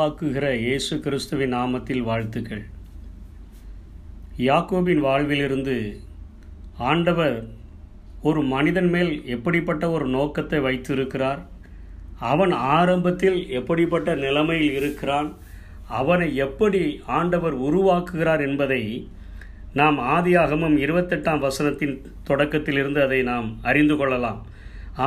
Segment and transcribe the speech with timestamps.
[0.00, 2.62] உருவாக்குகிற இயேசு கிறிஸ்துவின் நாமத்தில் வாழ்த்துக்கள்.
[4.38, 5.74] யாக்கோபின் வாழ்விலிருந்து
[6.90, 7.36] ஆண்டவர்
[8.22, 11.42] ஒரு மனிதன் மேல் எப்படிப்பட்ட ஒரு நோக்கத்தை வைத்திருக்கிறார்?
[12.30, 15.28] அவன் ஆரம்பத்தில் எப்படிப்பட்ட நிலைமையில் இருக்கிறான்?
[16.00, 16.82] அவனை எப்படி
[17.18, 18.82] ஆண்டவர் உருவாக்குகிறார் என்பதை
[19.72, 21.96] நாம் ஆதியாகமம் இருபத்தெட்டாம் வசனத்தின்
[22.30, 24.40] தொடக்கத்திலிருந்து அதை நாம் அறிந்து கொள்ளலாம்.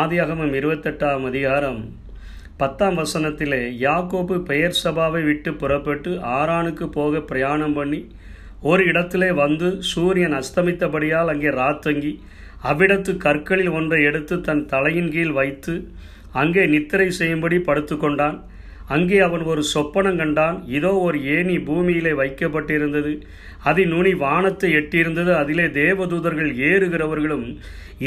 [0.03, 1.83] ஆதியாகமம் இருபத்தெட்டாம் அதிகாரம்
[2.63, 7.99] பத்தாம் வசனத்திலே யாக்கோபு பெயர் சபாவை விட்டு புறப்பட்டு ஆரானுக்கு போக பிரயாணம் பண்ணி
[8.69, 12.11] ஒரு இடத்திலே வந்து சூரியன் அஸ்தமித்தபடியால் அங்கே ராத்தங்கி
[12.69, 15.73] அவ்விடத்து கற்களில் ஒன்றை எடுத்து தன் தலையின் கீழ் வைத்து
[16.41, 18.37] அங்கே நித்திரை செய்யும்படி படுத்துக்கொண்டான்.
[18.93, 20.57] அங்கே அவன் ஒரு சொப்பனம் கண்டான்.
[20.77, 23.11] இதோ ஒரு ஏணி பூமியிலே வைக்கப்பட்டிருந்தது.
[23.69, 25.31] அதில் நுனி வானத்தை எட்டியிருந்தது.
[25.41, 27.45] அதிலே தேவதூதர்கள் ஏறுகிறவர்களும்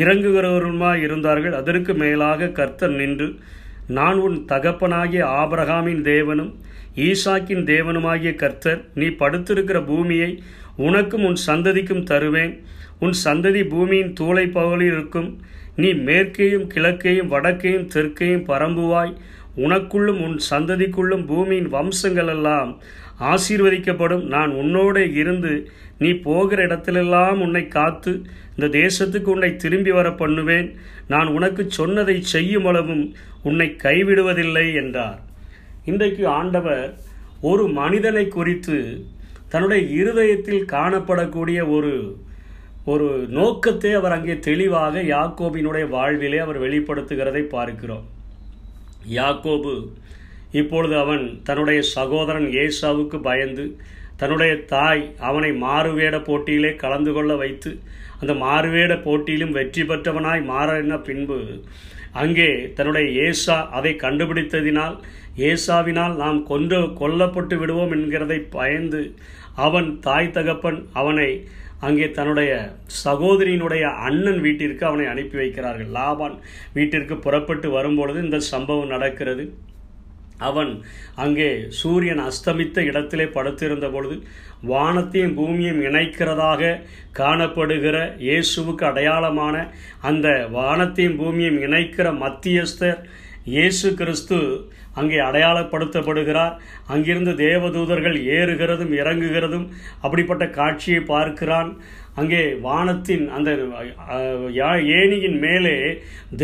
[0.03, 1.55] இறங்குகிறவர்களுமாய் இருந்தார்கள்.
[1.61, 3.29] அதற்கு மேலாக கர்த்தர் நின்று
[3.87, 6.53] நான் உன் தகப்பனாகிய ஆபரகாமின் தேவனும்
[6.97, 10.43] ஈசாக்கின் தேவனுமாகிய கர்த்தர் நீ படுத்திருக்கிற பூமியை
[10.77, 12.63] உனக்கும் உன் சந்ததிக்கும் தருவேன்.
[13.01, 15.41] உன் சந்ததி பூமியின் தூளை பகலில் இருக்கும்.
[15.77, 19.17] நீ மேற்கேயும் கிழக்கையும் வடக்கையும் தெற்கையும் பரம்புவாய்.
[19.57, 22.77] உனக்குள்ளும் உன் சந்ததிக்குள்ளும் பூமியின் வம்சங்களெல்லாம்
[23.33, 24.25] ஆசீர்வதிக்கப்படும்.
[24.35, 25.53] நான் உன்னோட இருந்து
[25.99, 28.13] நீ போகிற இடத்திலெல்லாம் உன்னை காத்து
[28.57, 30.69] இந்த தேசத்துக்கு உன்னை திரும்பி வர பண்ணுவேன்.
[31.09, 33.05] நான் உனக்கு சொன்னதை செய்யும் அளவும்
[33.43, 35.19] உன்னை கைவிடுவதில்லை என்றார்.
[35.85, 36.87] இன்றைக்கு ஆண்டவர்
[37.51, 38.79] ஒரு மனிதனை குறித்து
[39.49, 41.93] தன்னுடைய இருதயத்தில் காணப்படக்கூடிய ஒரு
[42.93, 43.07] ஒரு
[43.37, 48.05] நோக்கத்தை அவர் அங்கே தெளிவாக யாக்கோபினுடைய வாழ்விலே அவர் வெளிப்படுத்துகிறதை பார்க்கிறோம்.
[49.17, 49.75] யாக்கோபு
[50.61, 53.65] இப்பொழுது அவன் தன்னுடைய சகோதரன் ஏசாவுக்கு பயந்து
[54.21, 57.71] தன்னுடைய தாய் அவனை மாறுவேட போட்டியிலே கலந்து கொள்ள வைத்து
[58.21, 61.39] அந்த மாறுவேட போட்டியிலும் வெற்றி பெற்றவனாய் மாறின பின்பு?
[62.23, 64.97] அங்கே தன்னுடைய ஏசா அதை கண்டுபிடித்ததினால்
[65.49, 69.03] ஏசாவினால் நாம் கொன்று கொல்லப்பட்டு விடுவோம் என்கிறதை பயந்து
[69.67, 71.29] அவன் தாய் தகப்பன் அவனை
[71.87, 72.53] அங்கே தன்னுடைய
[73.05, 75.91] சகோதரியினுடைய அண்ணன் வீட்டிற்கு அவனை அனுப்பி வைக்கிறார்கள்.
[75.99, 76.37] லாபான்
[76.77, 79.45] வீட்டிற்கு புறப்பட்டு வரும்பொழுது இந்த சம்பவம் நடக்கிறது.
[80.39, 80.73] அவன்
[81.15, 84.17] அங்கே சூரியன் அஸ்தமித்த இடத்திலே படுத்திருந்த பொழுது
[84.63, 86.81] வானத்தையும் பூமியையும் இணைக்கிறதாக
[87.19, 89.57] காணப்படுகிற இயேசுவுக்கு அடையாளமான
[90.01, 93.01] அந்த வானத்தையும் பூமியையும் இணைக்கிற மத்தியஸ்தர்
[93.45, 94.39] இயேசு கிறிஸ்து
[94.95, 96.55] அங்கே அடையாளப்படுத்தப்படுகிறார்.
[96.87, 99.67] அங்கிருந்து தேவதூதர்கள் ஏறுகிறதும் இறங்குகிறதும்
[100.01, 101.71] அப்படிப்பட்ட காட்சியை பார்க்கிறான்.
[102.21, 103.51] அங்கே வானத்தின் அந்த
[104.99, 105.77] ஏணியின் மேலே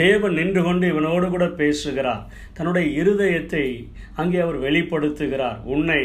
[0.00, 2.24] தேவன் நின்று கொண்டு இவனோடு கூட பேசுகிறார்.
[2.56, 3.64] தன்னுடைய இருதயத்தை
[4.20, 5.58] அங்கே அவர் வெளிப்படுத்துகிறார்.
[5.74, 6.02] உன்னை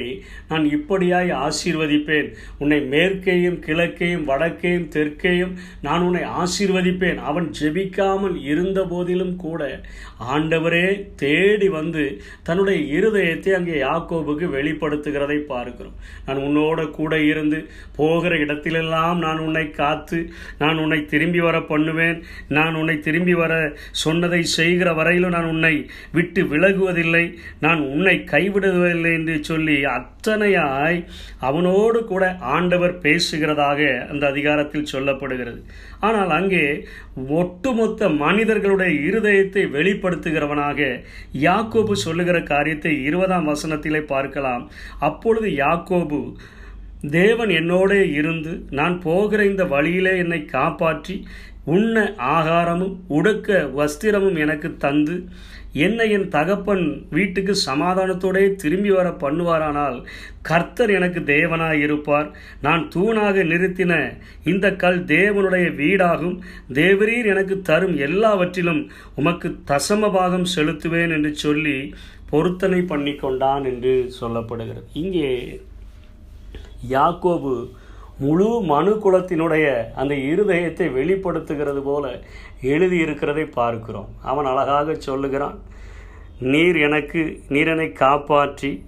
[0.50, 2.30] நான் இப்படியாய் ஆசீர்வதிப்பேன்.
[2.62, 5.54] உன்னை மேற்கேயும் கிழக்கையும் வடக்கையும் தெற்கேயும்
[5.88, 7.20] நான் உன்னை ஆசீர்வதிப்பேன்.
[7.32, 9.62] அவன் ஜெபிக்காமல் இருந்த போதிலும் கூட
[10.36, 10.86] ஆண்டவரே
[11.24, 12.06] தேடி வந்து
[12.50, 15.98] தன்னுடைய இருதயத்தை அங்கே யாக்கோபுக்கு வெளிப்படுத்துகிறதை பார்க்கிறோம்.
[16.28, 17.62] நான் உன்னோட கூட இருந்து
[18.00, 20.20] போகிற இடத்திலெல்லாம் நான் உன்னை காத்து
[20.58, 22.18] நான் உன்னை திரும்பி வர பண்ணுவேன்.
[22.58, 23.54] நான் உன்னை திரும்பி வர
[24.04, 25.74] சொன்னதை செய்கிற வரையிலும் நான் உன்னை
[26.12, 27.26] விட்டு விலகுவதில்லை.
[27.60, 31.00] நான் உன்னை கைவிடுவதில்லை என்று சொல்லி அத்தனையாய்
[31.40, 32.24] அவனோடு கூட
[32.56, 33.80] ஆண்டவர் பேசுகிறதாக
[34.12, 35.62] அந்த அதிகாரத்தில் சொல்லப்படுகிறது.
[36.00, 36.66] ஆனால் அங்கே
[37.40, 40.90] ஒட்டுமொத்த மனிதர்களுடைய இருதயத்தை வெளிப்படுத்துகிறவனாக
[41.48, 44.64] யாக்கோபு சொல்லுகிற காரியத்தை இருபதாம் வசனத்திலே பார்க்கலாம்.
[45.00, 46.20] அப்பொழுது யாக்கோபு
[47.02, 51.26] தேவன் என்னோடே இருந்து நான் போகிற இந்த வழியிலே என்னை காப்பாற்றி
[51.66, 55.16] உண்ண ஆகாரமும் உடுக்க வஸ்திரமும் எனக்கு தந்து
[55.74, 59.98] என்னை என் தகப்பன் வீட்டுக்கு சமாதானத்தோடே திரும்பி வர பண்ணுவாரானால்
[60.42, 62.32] கர்த்தர் எனக்கு தேவனாய் இருப்பார்
[62.62, 63.94] நான் தூணாக நிறுத்தின
[64.44, 66.38] இந்த கல் தேவனுடைய வீடாகும்.
[66.74, 71.94] தேவரீர் எனக்கு தரும் எல்லாவற்றிலும் உமக்கு தசம பாகம் செலுத்துவேன் என்று சொல்லி
[72.30, 74.88] பொருத்தனை பண்ணி கொண்டான் என்று சொல்லப்படுகிறது.
[74.94, 75.62] இங்கே
[76.90, 77.70] யாக்கோபு
[78.20, 79.66] முழு மனு குலத்தினுடைய
[79.96, 82.22] அந்த இருதயத்தை வெளிப்படுத்துகிறது போல
[82.62, 84.08] எழுதியிருக்கிறதை பார்க்கிறோம்.
[84.22, 85.58] அவன் அழகாக சொல்லுகிறான்
[86.40, 88.86] நீர் எனக்கு நீரனை காப்பாற்றி.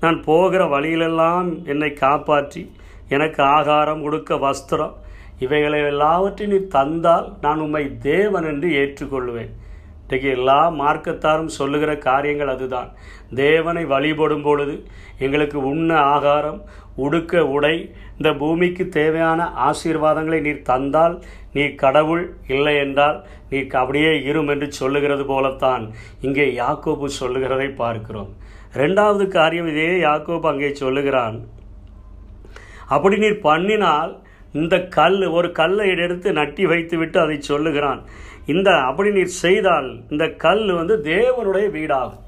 [0.00, 2.72] நான் போகிற வழியிலெல்லாம் என்னை காப்பாற்றி.
[3.08, 4.94] எனக்கு ஆகாரம் கொடுக்க வஸ்திரம்.
[5.38, 9.52] இவைகளை எல்லாவற்றையும் நீ தந்தால் நான் உம்மை தேவன் என்று ஏற்றுக்கொள்வேன்.
[10.06, 12.90] இன்றைக்கு எல்லா மார்க்கத்தாரும் சொல்லுகிற காரியங்கள் அதுதான்.
[13.40, 14.74] தேவனை வழிபடும் பொழுது
[15.24, 16.60] எங்களுக்கு உண்ண ஆகாரம்
[17.04, 17.72] உடுக்க உடை
[18.18, 21.16] இந்த பூமிக்கு தேவையான ஆசீர்வாதங்களை நீர் தந்தால்
[21.54, 22.22] நீ கடவுள்
[22.54, 23.18] இல்லை என்றால்
[23.50, 25.84] நீ அப்படியே இரும் என்று சொல்லுகிறது போலத்தான்
[26.26, 28.30] இங்கே யாக்கோபு சொல்லுகிறதை பார்க்கிறோம்.
[28.82, 31.36] ரெண்டாவது காரியம் இதே யாக்கோபு அங்கே சொல்லுகிறான்.
[32.94, 34.14] அப்படி நீர் பண்ணினால்
[34.60, 38.00] இந்த கல் ஒரு கல்லை எடுத்து நட்டி வைத்து விட்டு அதை சொல்லுகிறான்.
[38.54, 42.22] இந்த அப்படி நீர் செய்தால் இந்த கல் வந்து தேவனுடைய வீடாகும்.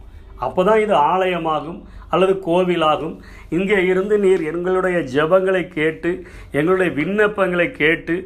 [0.46, 1.78] அப்போதான் இது ஆலயமாகும்
[2.14, 3.14] அல்லது கோவிலாகும்.
[3.56, 6.10] இங்கே இருந்து நீர் எங்களுடைய ஜபங்களை கேட்டு
[6.58, 8.16] எங்களுடைய விண்ணப்பங்களை கேட்டு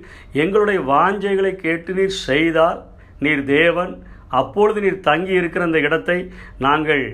[0.45, 2.81] எங்களுடைய வாஞ்சைகளை கேட்டு நீர் செய்தால்
[3.25, 3.93] நீர் தேவன்
[4.41, 6.17] அப்பொழுது நீர் தங்கி இருக்கிற அந்த இடத்தை
[6.67, 7.05] நாங்கள்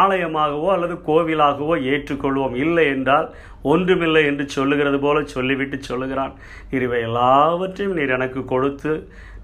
[0.00, 2.54] ஆலயமாகவோ அல்லது கோவிலாகவோ ஏற்றுக்கொள்வோம்.
[2.64, 3.28] இல்லை என்றால்
[3.72, 6.34] ஒன்றுமில்லை என்று சொல்லுகிறது போல சொல்லிவிட்டு சொல்லுகிறான்.
[6.76, 8.92] இவை எல்லாவற்றையும் நீர் எனக்கு கொடுத்து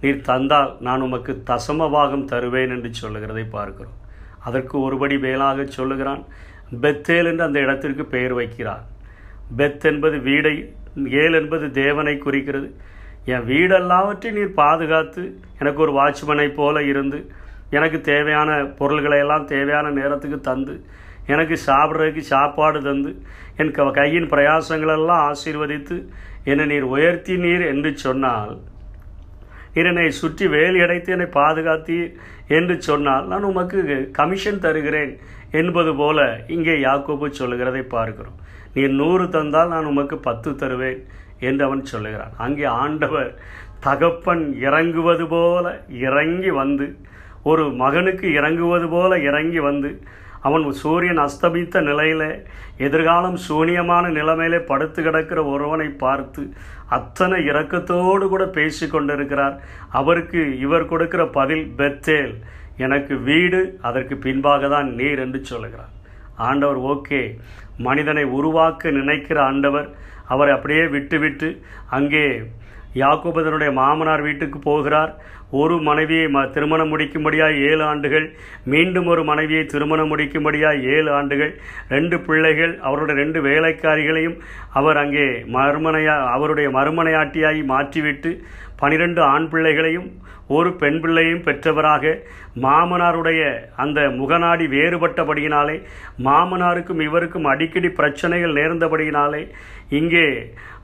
[0.03, 3.99] நீர் தந்தால் நான் உமக்கு தசமபாகம் தருவேன் என்று சொல்லுகிறதை பார்க்கிறோம்.
[4.49, 6.25] அதற்கு ஒருபடி மேலாக சொல்லுகிறான்
[6.83, 8.85] பெத்தேல் என்று அந்த இடத்திற்கு பெயர் வைக்கிறார்
[9.59, 10.55] பெத் என்பது வீடை
[11.23, 12.69] ஏல் என்பது தேவனை குறிக்கிறது.
[13.27, 15.23] என் வீடெல்லாவற்றையும் நீர் பாதுகாத்து
[15.59, 17.19] எனக்கு ஒரு வாட்ச்மனை போல இருந்து
[17.71, 20.75] எனக்கு தேவையான பொருள்களை எல்லாம் தேவையான நேரத்துக்கு தந்து
[21.27, 23.11] எனக்கு சாப்பிட்றதுக்கு சாப்பாடு தந்து
[23.57, 25.97] என் க கையின் பிரயாசங்களெல்லாம் ஆசீர்வதித்து
[26.45, 28.55] என்னை நீர் உயர்த்தி நீர் என்று சொன்னால்
[29.75, 32.11] நீர் என்னை சுற்றி வேலி அடைத்து என்னை பாதுகாத்தீர்
[32.49, 35.13] என்று சொன்னால் நான் உமக்கு கமிஷன் தருகிறேன்
[35.51, 38.37] என்பது போல இங்கே யாக்கோபு சொல்லுகிறதை பார்க்கிறோம்.
[38.75, 41.01] நீர் நூறு தந்தால் நான் உமக்கு பத்து தருவேன்
[41.51, 42.35] என்று அவன் சொல்லுகிறான்.
[42.47, 43.31] அங்கே ஆண்டவர்
[43.87, 45.65] தகப்பன் இறங்குவது போல
[46.07, 46.87] இறங்கி வந்து
[47.51, 49.91] ஒரு மகனுக்கு இறங்குவது போல இறங்கி வந்து
[50.49, 52.29] அவன் சூரியன் அஸ்தமித்த நிலையில்
[52.87, 56.43] எதிர்காலம் சூனியமான நிலைமையிலே படுத்து கிடக்கிற ஒருவனை பார்த்து
[56.97, 59.55] அத்தனை இரக்கத்தோடு கூட பேசி கொண்டிருக்கிறார்.
[60.01, 62.35] அவருக்கு இவர் கொடுக்கிற பதில் பெத்தேல்
[62.85, 65.93] எனக்கு வீடு அதற்கு பின்பாக தான் நீர் என்று சொல்லுகிறார்.
[66.49, 67.23] ஆண்டவர் ஓகே
[67.87, 69.89] மனிதனை உருவாக்க நினைக்கிற ஆண்டவர்
[70.25, 71.49] அவரை அப்படியே விட்டு விட்டு
[71.91, 72.25] அங்கே
[73.03, 75.13] யாக்கோபதனுடைய மாமனார் வீட்டுக்கு போகிறார்.
[75.61, 78.27] ஒரு மனைவியை ம திருமணம் முடிக்கும்படியாக ஏழு ஆண்டுகள்
[78.73, 81.53] மீண்டும் ஒரு மனைவியை திருமணம் முடிக்கும்படியாக ஏழு ஆண்டுகள்
[81.89, 84.37] ரெண்டு பிள்ளைகள் அவருடைய ரெண்டு வேலைக்காரிகளையும்
[84.81, 85.27] அவர் அங்கே
[85.57, 88.33] மறுமனையா அவருடைய மறுமனையாட்டியாகி மாற்றிவிட்டு
[88.81, 90.09] பனிரெண்டு ஆண் பிள்ளைகளையும்
[90.57, 92.07] ஒரு பெண் பிள்ளையும் பெற்றவராக
[92.65, 93.43] மாமனாருடைய
[93.83, 95.77] அந்த முகநாடி வேறுபட்டபடியினாலே
[96.27, 99.43] மாமனாருக்கும் இவருக்கும் அடிக்கடி பிரச்சனைகள் நேர்ந்தபடியினாலே
[99.99, 100.27] இங்கே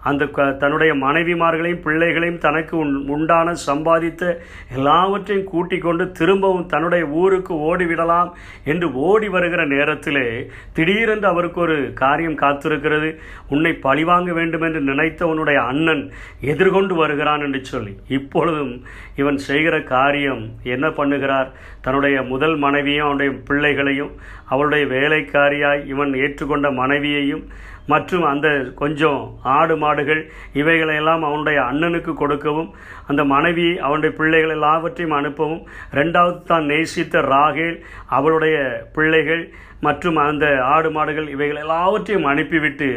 [0.03, 4.37] அந்த க தன்னுடைய மனைவிமார்களையும் பிள்ளைகளையும் தனக்கு உண் உண்டான சம்பாதித்த
[4.75, 8.31] எல்லாவற்றையும் கூட்டிக் கொண்டு திரும்பவும் தன்னுடைய ஊருக்கு ஓடிவிடலாம்
[8.65, 13.17] என்று ஓடி வருகிற நேரத்திலே திடீரென்று அவருக்கு ஒரு காரியம் காத்திருக்கிறது.
[13.49, 16.11] உன்னை பழிவாங்க வேண்டும் என்று நினைத்த உன்னுடைய அண்ணன்
[16.41, 17.97] எதிர்கொண்டு வருகிறான் என்று சொல்லி.
[18.09, 18.85] இப்பொழுதும்
[19.17, 21.49] இவன் செய்கிற காரியம் என்ன பண்ணுகிறார்?
[21.81, 24.11] தன்னுடைய முதல் மனைவியும் அவனுடைய பிள்ளைகளையும்
[24.47, 27.45] அவளுடைய வேலைக்காரியாய் இவன் ஏற்றுக்கொண்ட மனைவியையும்
[27.91, 28.49] மற்றும் அந்த
[28.81, 29.21] கொஞ்சம்
[29.55, 30.23] ஆடு மாடுகள்
[30.61, 32.71] இவைகளையெல்லாம் அவனுடைய அண்ணனுக்கு கொடுக்கவும்
[33.09, 35.63] அந்த மனைவி அவனுடைய பிள்ளைகள் எல்லாவற்றையும் அனுப்பவும்
[35.95, 37.79] ரெண்டாவது தான் நேசித்த ராகேல்
[38.11, 38.57] அவளுடைய
[38.93, 39.45] பிள்ளைகள்
[39.81, 42.89] மற்றும் அந்த ஆடு மாடுகள் இவைகள் எல்லாவற்றையும் அனுப்பிவிட்டு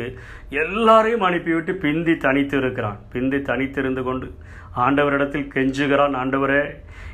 [0.58, 4.28] எல்லாரையும் அனுப்பிவிட்டு பிந்தி தனித்து இருக்கிறான் பிந்தி தனித்திருந்து கொண்டு
[4.76, 6.64] ஆண்டவரிடத்தில் கெஞ்சுகிறான் ஆண்டவரே.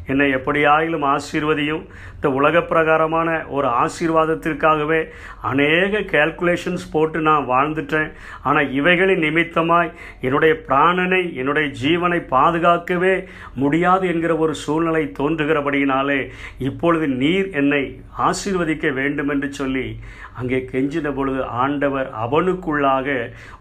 [0.05, 1.81] என்னை எப்படியாயிலும் ஆசீர்வதியும்.
[2.15, 5.05] இந்த உலக பிரகாரமான ஒரு ஆசீர்வாதத்திற்காகவே
[5.41, 8.11] அநேக கேல்குலேஷன்ஸ் போட்டு நான் வாழ்ந்துட்டேன்.
[8.43, 9.91] ஆனால் இவைகளின் நிமித்தமாய்
[10.21, 13.25] என்னுடைய பிராணனை என்னுடைய ஜீவனை பாதுகாக்கவே
[13.55, 19.99] முடியாது என்கிற ஒரு சூழ்நிலை தோன்றுகிறபடியினாலே இப்பொழுது நீர் என்னை ஆசீர்வதிக்க வேண்டும் என்று சொல்லி
[20.37, 23.07] அங்கே கெஞ்சின பொழுது ஆண்டவர் அவனுக்குள்ளாக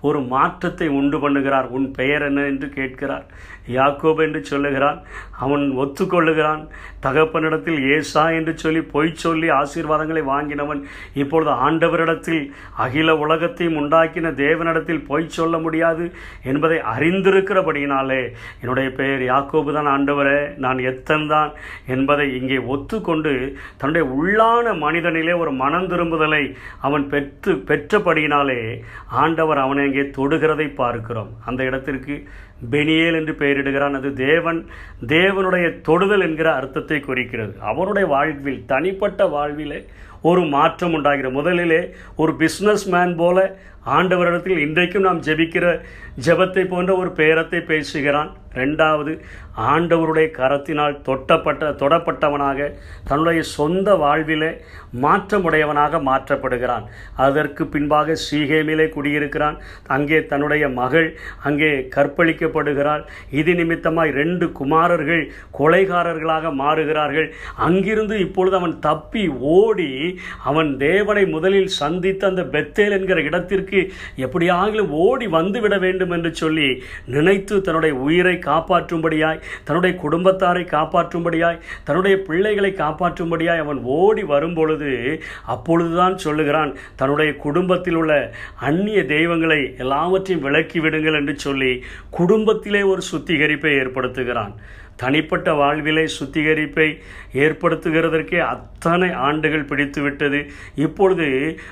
[0.01, 1.69] ஒரு மாற்றத்தை உண்டு பண்ணுகிறார்.
[1.69, 3.27] உன் பெயர் என்ன என்று கேட்கிறார்.
[3.69, 4.99] யாக்கோப் என்று சொல்லுகிறான்.
[5.39, 6.63] அவன் ஒத்துக்கொள்ளுகிறான்.
[7.03, 10.81] தகப்பனிடத்தில் ஏசா என்று சொல்லி பொய் சொல்லி ஆசீர்வாதங்களை வாங்கினவன்
[11.15, 12.43] இப்பொழுது ஆண்டவரிடத்தில்
[12.77, 16.05] அகில உலகத்தையும் உண்டாக்கின தேவனிடத்தில் பொய் சொல்ல முடியாது
[16.43, 18.23] என்பதை அறிந்திருக்கிறபடியினாலே
[18.61, 21.51] என்னுடைய பெயர் யாக்கோபு தான் ஆண்டவரே நான் எத்தன்தான்
[21.87, 23.33] என்பதை இங்கே ஒத்துக்கொண்டு
[23.77, 26.43] தன்னுடைய உள்ளான மனிதனிலே ஒரு மனம் திரும்புதலை
[26.81, 31.31] அவன் பெற்று பெற்றபடியினாலே ஆண்டவர் அவனை அங்கே தொடுகிறதை பார்க்கிறோம்.
[31.45, 32.29] அந்த இடத்திற்கு
[32.71, 33.95] பெனியேல் என்று பெயரிடுகிறான்.
[33.95, 34.67] அது தேவன்
[35.07, 37.55] தேவனுடைய தொடுதல் என்கிற அர்த்தத்தை குறிக்கிறது.
[37.61, 39.85] அவனுடைய வாழ்வில் தனிப்பட்ட வாழ்விலே
[40.23, 41.35] ஒரு மாற்றம் உண்டாகிறது.
[41.35, 43.59] முதலிலே ஒரு பிஸ்னஸ் மேன் போல
[43.97, 45.67] ஆண்டவரிடத்தில் இன்றைக்கும் நாம் ஜெபிக்கிற
[46.27, 48.31] ஜெபத்தை போன்ற ஒரு பேரத்தை பேசுகிறான்.
[48.61, 49.13] ரெண்டாவது
[49.73, 52.67] ஆண்டவருடைய கரத்தினால் தொட்டப்பட்ட தொடப்பட்டவனாக
[53.09, 54.49] தன்னுடைய சொந்த வாழ்விலே
[55.05, 56.85] மாற்றமுடையவனாக மாற்றப்படுகிறான்.
[57.27, 59.57] அதற்கு பின்பாக சீகேமிலே குடியிருக்கிறான்.
[59.97, 61.09] அங்கே தன்னுடைய மகள்
[61.51, 63.05] அங்கே கற்பழிக்கப்படுகிறாள்.
[63.41, 65.25] இது நிமித்தமாய் ரெண்டு குமாரர்கள்
[65.61, 67.29] கொலைகாரர்களாக மாறுகிறார்கள்.
[67.69, 69.25] அங்கிருந்து இப்பொழுது அவன் தப்பி
[69.59, 69.91] ஓடி
[70.53, 73.78] அவன் தேவனை முதலில் சந்தித்த அந்த பெத்தேல் என்கிற இடத்திற்கு
[74.25, 76.69] எப்படியாகிலும் ஓடி வந்துவிட வேண்டும் என்று சொல்லி
[77.17, 84.93] நினைத்து தன்னுடைய உயிரை காப்பாற்றும்படியாய் தன்னுடைய குடும்பத்தாரை காப்பாற்றும்படியாய் தன்னுடைய பிள்ளைகளை காப்பாற்றும்படியாய் அவன் ஓடி வரும்பொழுது
[85.47, 88.13] அப்பொழுதுதான் சொல்லுகிறான் தன்னுடைய குடும்பத்தில் உள்ள
[88.61, 91.73] அந்நிய தெய்வங்களை எல்லாவற்றையும் விலக்கி விடுங்கள் என்று சொல்லி
[92.11, 94.55] குடும்பத்திலே ஒரு சுத்திகரிப்பை ஏற்படுத்துகிறான்.
[95.03, 96.89] தனிப்பட்ட வாழ்விலை சுத்திகரிப்பை
[97.43, 100.41] ஏற்படுத்துகிறதற்கே அத்தனை ஆண்டுகள் பிடித்துவிட்டது.
[100.75, 101.27] இப்பொழுது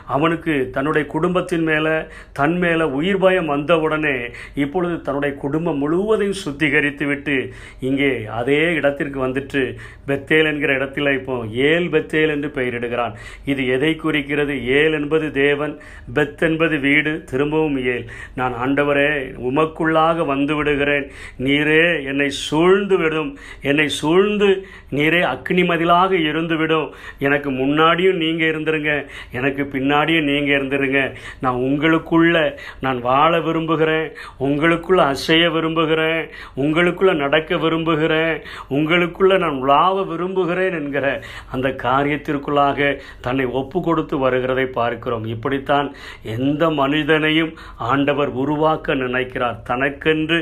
[0.07, 1.95] அவனுக்கு தன்னுடைய குடும்பத்தின் மேலே
[2.33, 4.17] தன் மேலே உயிர் பயம் வந்தவுடனே
[4.55, 7.37] இப்பொழுது தன்னுடைய குடும்பம் முழுவதையும் சுத்திகரித்து விட்டு
[7.81, 9.63] இங்கே அதே இடத்திற்கு வந்துட்டு
[10.09, 11.37] பெத்தேல் என்கிற இடத்துல இப்போ
[11.71, 13.15] ஏல் பெத்தேல் என்று பெயரிடுகிறான்.
[13.45, 14.55] இது எதை குறிக்கிறது?
[14.81, 15.75] ஏல் என்பது தேவன்
[16.15, 18.07] பெத் என்பது வீடு திரும்பவும் ஏல்.
[18.35, 19.11] நான் ஆண்டவரே
[19.51, 21.07] உமக்குள்ளாக வந்து விடுகிறேன்.
[21.39, 24.49] நீரே என்னை சூழ்ந்து விடும் என்னை சூழ்ந்து
[24.91, 26.89] நீரே அக்னி மதிலாக இருந்துவிடும்.
[27.19, 28.93] எனக்கு முன்னாடியும் நீங்கள் இருந்துருங்க.
[29.33, 31.01] எனக்கு பின்னாடியும் நீங்கள் இருந்துருங்க.
[31.41, 32.37] நான் உங்களுக்குள்ள
[32.81, 34.13] நான் வாழ விரும்புகிறேன்.
[34.41, 36.23] உங்களுக்குள்ள அசைய விரும்புகிறேன்.
[36.57, 38.43] உங்களுக்குள்ள நடக்க விரும்புகிறேன்.
[38.71, 41.07] உங்களுக்குள்ள நான் உலாவ விரும்புகிறேன் என்கிற
[41.53, 45.25] அந்த காரியத்திற்குள்ளாக தன்னை ஒப்பு கொடுத்து வருகிறதை பார்க்கிறோம்.
[45.35, 45.95] இப்படித்தான்
[46.39, 49.63] எந்த மனிதனையும் ஆண்டவர் உருவாக்க நினைக்கிறார்.
[49.63, 50.39] தனக்கென்று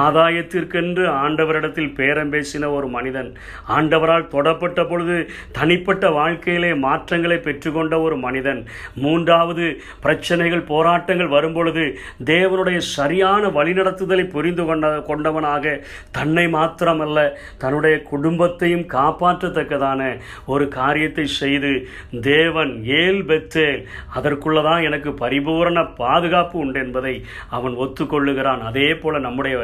[0.00, 3.28] ஆதாயத்திற்கென்று ஆண்டவரிடத்தில் பேர் பேரம் பேசின ஒரு மனிதன்
[3.76, 5.16] ஆண்டவரால் தொடப்பட்ட பொழுது
[5.58, 8.60] தனிப்பட்ட வாழ்க்கையிலே மாற்றங்களை பெற்றுக்கொண்ட ஒரு மனிதன்.
[9.04, 9.66] மூன்றாவது
[10.04, 11.84] பிரச்சனைகள் போராட்டங்கள் வரும்பொழுது
[12.24, 15.74] தேவனுடைய சரியான வழிநடத்துதலை புரிந்து கொண்ட கொண்டவனாக
[16.18, 17.18] தன்னை மாத்திரமல்ல
[17.62, 20.00] தன்னுடைய குடும்பத்தையும் காப்பாற்றத்தக்கதான
[20.46, 21.72] ஒரு காரியத்தை செய்து
[22.30, 23.80] தேவன் ஏல் பெத்தேல்
[24.18, 27.14] அதற்குள்ளதான் எனக்கு பரிபூரண பாதுகாப்பு உண்டு என்பதை
[27.58, 28.62] அவன் ஒத்துக்கொள்ளுகிறான்.
[28.70, 29.56] அதே போல நம்முடைய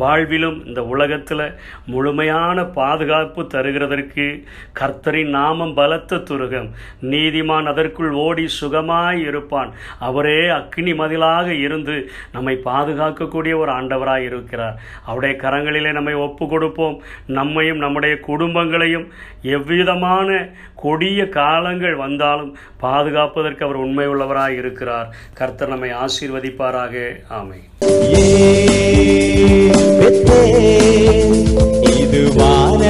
[0.00, 1.46] வாழ்விலும் இந்த உலகத்தில்
[1.86, 4.42] முழுமையான பாதுகாப்பு தருகிறதற்கு
[4.80, 6.70] கர்த்தரின் நாமம் பலத்த துருகம்.
[7.02, 9.72] நீதிமான் அதற்குள் ஓடி சுகமாய் இருப்பான்.
[9.98, 14.78] அவரே அக்னி மதிலாக இருந்து நம்மை பாதுகாக்கக்கூடிய ஒரு ஆண்டவராய் இருக்கிறார்.
[15.04, 17.02] அவருடைய கரங்களிலே நம்மை ஒப்பு கொடுப்போம்.
[17.26, 19.06] நம்மையும் நம்முடைய குடும்பங்களையும்
[19.42, 25.14] எவ்விதமான கொடிய காலங்கள் வந்தாலும் பாதுகாப்பதற்கு அவர் உண்மை உள்ளவராய் இருக்கிறார்.
[25.34, 27.12] கர்த்தர் நம்மை ஆசீர்வதிப்பாராக.
[27.28, 27.58] ஆமை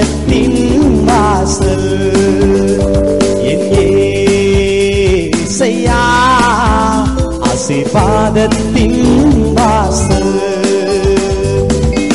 [0.03, 0.57] வானத்தின்
[1.07, 1.91] வாசல்
[3.43, 3.67] என்
[5.43, 6.01] ஏசையா
[7.49, 8.72] ஆசீர்வாதத்தின் வாசல்